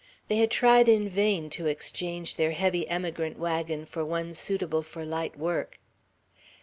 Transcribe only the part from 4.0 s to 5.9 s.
one suitable for light work.